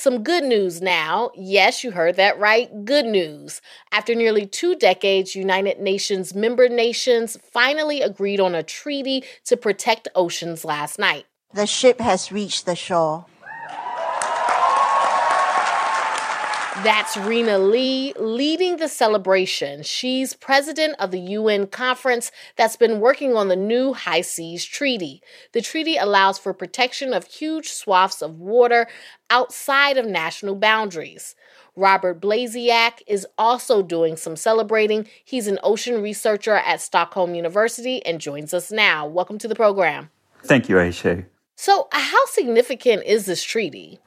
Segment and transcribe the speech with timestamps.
[0.00, 1.30] Some good news now.
[1.34, 2.86] Yes, you heard that right.
[2.86, 3.60] Good news.
[3.92, 10.08] After nearly two decades, United Nations member nations finally agreed on a treaty to protect
[10.14, 11.26] oceans last night.
[11.52, 13.26] The ship has reached the shore.
[16.82, 19.82] That's Rena Lee leading the celebration.
[19.82, 25.20] She's president of the UN conference that's been working on the new High Seas Treaty.
[25.52, 28.86] The treaty allows for protection of huge swaths of water
[29.28, 31.34] outside of national boundaries.
[31.76, 35.06] Robert Blasiak is also doing some celebrating.
[35.22, 39.06] He's an ocean researcher at Stockholm University and joins us now.
[39.06, 40.08] Welcome to the program.
[40.44, 41.24] Thank you, Ayesha.
[41.56, 44.00] So, uh, how significant is this treaty?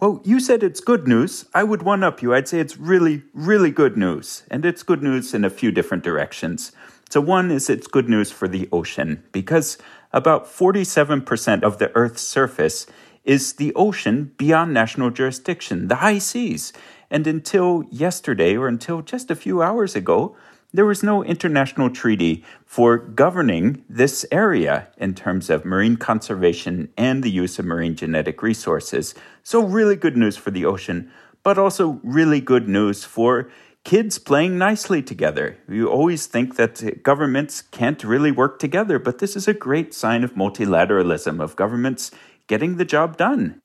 [0.00, 1.46] Well, you said it's good news.
[1.54, 2.34] I would one up you.
[2.34, 4.44] I'd say it's really, really good news.
[4.50, 6.72] And it's good news in a few different directions.
[7.08, 9.78] So, one is it's good news for the ocean because
[10.12, 12.86] about 47% of the Earth's surface
[13.24, 16.72] is the ocean beyond national jurisdiction, the high seas.
[17.10, 20.36] And until yesterday, or until just a few hours ago,
[20.72, 27.22] there was no international treaty for governing this area in terms of marine conservation and
[27.22, 29.14] the use of marine genetic resources.
[29.42, 31.10] So, really good news for the ocean,
[31.42, 33.48] but also really good news for
[33.84, 35.56] kids playing nicely together.
[35.68, 40.24] You always think that governments can't really work together, but this is a great sign
[40.24, 42.10] of multilateralism, of governments
[42.48, 43.60] getting the job done.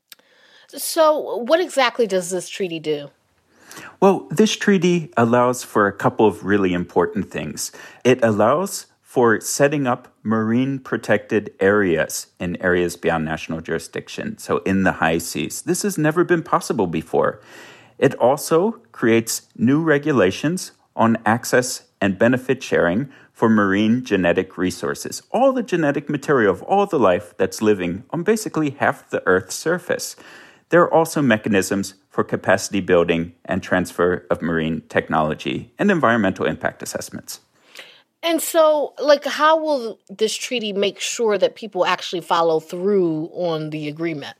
[0.69, 3.09] So, what exactly does this treaty do?
[3.99, 7.71] Well, this treaty allows for a couple of really important things.
[8.03, 14.83] It allows for setting up marine protected areas in areas beyond national jurisdiction, so in
[14.83, 15.63] the high seas.
[15.63, 17.41] This has never been possible before.
[17.97, 25.51] It also creates new regulations on access and benefit sharing for marine genetic resources, all
[25.51, 30.15] the genetic material of all the life that's living on basically half the Earth's surface.
[30.69, 36.83] There are also mechanisms for capacity building and transfer of marine technology and environmental impact
[36.83, 37.39] assessments.
[38.21, 43.71] And so, like, how will this treaty make sure that people actually follow through on
[43.71, 44.37] the agreement?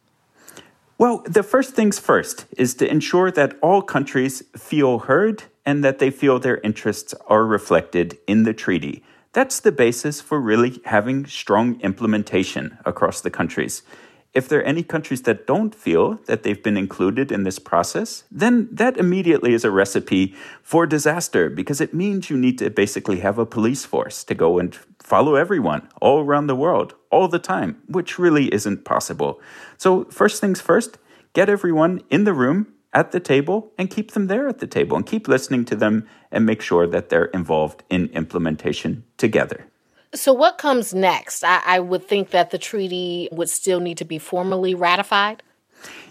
[0.99, 5.97] Well, the first things first is to ensure that all countries feel heard and that
[5.97, 9.03] they feel their interests are reflected in the treaty.
[9.33, 13.81] That's the basis for really having strong implementation across the countries.
[14.33, 18.23] If there are any countries that don't feel that they've been included in this process,
[18.31, 20.33] then that immediately is a recipe
[20.63, 24.57] for disaster because it means you need to basically have a police force to go
[24.57, 29.41] and follow everyone all around the world all the time, which really isn't possible.
[29.77, 30.97] So, first things first,
[31.33, 34.95] get everyone in the room at the table and keep them there at the table
[34.95, 39.70] and keep listening to them and make sure that they're involved in implementation together.
[40.13, 41.43] So, what comes next?
[41.43, 45.41] I, I, would think that the treaty would still need to be formally ratified.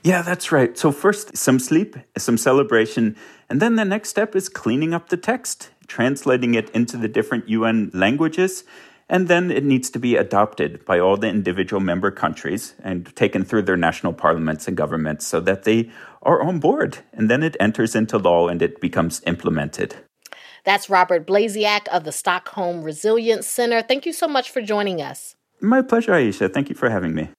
[0.03, 0.77] Yeah, that's right.
[0.79, 3.15] So, first, some sleep, some celebration,
[3.51, 7.49] and then the next step is cleaning up the text, translating it into the different
[7.51, 8.65] UN languages,
[9.11, 13.45] and then it needs to be adopted by all the individual member countries and taken
[13.45, 15.91] through their national parliaments and governments so that they
[16.23, 16.99] are on board.
[17.13, 19.97] And then it enters into law and it becomes implemented.
[20.65, 23.83] That's Robert Blasiak of the Stockholm Resilience Center.
[23.83, 25.37] Thank you so much for joining us.
[25.61, 26.49] My pleasure, Ayesha.
[26.49, 27.31] Thank you for having me.